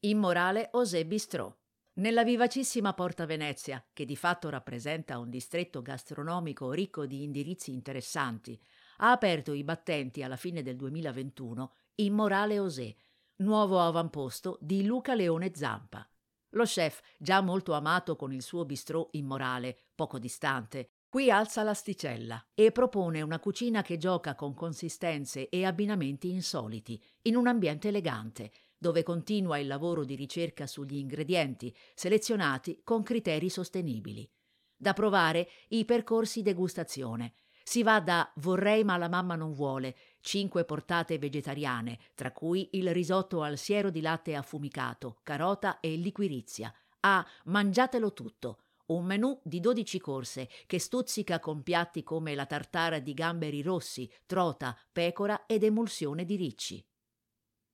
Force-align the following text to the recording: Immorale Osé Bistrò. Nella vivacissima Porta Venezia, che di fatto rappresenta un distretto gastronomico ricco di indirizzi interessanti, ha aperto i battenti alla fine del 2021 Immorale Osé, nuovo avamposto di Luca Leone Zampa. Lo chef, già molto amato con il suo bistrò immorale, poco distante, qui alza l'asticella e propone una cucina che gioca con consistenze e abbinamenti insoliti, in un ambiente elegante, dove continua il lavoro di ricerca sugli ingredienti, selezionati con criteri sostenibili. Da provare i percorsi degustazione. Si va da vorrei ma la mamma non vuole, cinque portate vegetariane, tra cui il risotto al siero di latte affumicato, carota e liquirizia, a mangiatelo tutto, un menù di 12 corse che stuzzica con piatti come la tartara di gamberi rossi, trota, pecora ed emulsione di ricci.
Immorale 0.00 0.68
Osé 0.72 1.06
Bistrò. 1.06 1.50
Nella 1.94 2.22
vivacissima 2.22 2.92
Porta 2.92 3.24
Venezia, 3.24 3.82
che 3.94 4.04
di 4.04 4.14
fatto 4.14 4.50
rappresenta 4.50 5.18
un 5.18 5.30
distretto 5.30 5.80
gastronomico 5.80 6.70
ricco 6.72 7.06
di 7.06 7.22
indirizzi 7.22 7.72
interessanti, 7.72 8.60
ha 8.98 9.10
aperto 9.10 9.54
i 9.54 9.64
battenti 9.64 10.22
alla 10.22 10.36
fine 10.36 10.62
del 10.62 10.76
2021 10.76 11.72
Immorale 11.94 12.58
Osé, 12.58 12.94
nuovo 13.36 13.80
avamposto 13.80 14.58
di 14.60 14.84
Luca 14.84 15.14
Leone 15.14 15.52
Zampa. 15.54 16.06
Lo 16.50 16.64
chef, 16.64 17.00
già 17.18 17.40
molto 17.40 17.72
amato 17.72 18.16
con 18.16 18.34
il 18.34 18.42
suo 18.42 18.66
bistrò 18.66 19.08
immorale, 19.12 19.78
poco 19.94 20.18
distante, 20.18 20.90
qui 21.08 21.30
alza 21.30 21.62
l'asticella 21.62 22.48
e 22.54 22.70
propone 22.70 23.22
una 23.22 23.38
cucina 23.38 23.80
che 23.80 23.96
gioca 23.96 24.34
con 24.34 24.52
consistenze 24.52 25.48
e 25.48 25.64
abbinamenti 25.64 26.30
insoliti, 26.30 27.02
in 27.22 27.36
un 27.36 27.46
ambiente 27.46 27.88
elegante, 27.88 28.52
dove 28.78 29.02
continua 29.02 29.58
il 29.58 29.66
lavoro 29.66 30.04
di 30.04 30.14
ricerca 30.14 30.66
sugli 30.66 30.96
ingredienti, 30.96 31.74
selezionati 31.94 32.80
con 32.84 33.02
criteri 33.02 33.48
sostenibili. 33.48 34.28
Da 34.76 34.92
provare 34.92 35.48
i 35.68 35.84
percorsi 35.84 36.42
degustazione. 36.42 37.34
Si 37.62 37.82
va 37.82 37.98
da 38.00 38.30
vorrei 38.36 38.84
ma 38.84 38.96
la 38.96 39.08
mamma 39.08 39.34
non 39.34 39.52
vuole, 39.52 39.96
cinque 40.20 40.64
portate 40.64 41.18
vegetariane, 41.18 41.98
tra 42.14 42.30
cui 42.30 42.68
il 42.72 42.92
risotto 42.92 43.42
al 43.42 43.58
siero 43.58 43.90
di 43.90 44.00
latte 44.00 44.34
affumicato, 44.34 45.18
carota 45.22 45.80
e 45.80 45.96
liquirizia, 45.96 46.72
a 47.00 47.26
mangiatelo 47.44 48.12
tutto, 48.12 48.60
un 48.86 49.04
menù 49.04 49.38
di 49.42 49.58
12 49.58 49.98
corse 49.98 50.48
che 50.66 50.78
stuzzica 50.78 51.40
con 51.40 51.62
piatti 51.62 52.02
come 52.02 52.34
la 52.34 52.46
tartara 52.46 53.00
di 53.00 53.14
gamberi 53.14 53.62
rossi, 53.62 54.08
trota, 54.26 54.76
pecora 54.92 55.46
ed 55.46 55.64
emulsione 55.64 56.24
di 56.24 56.36
ricci. 56.36 56.86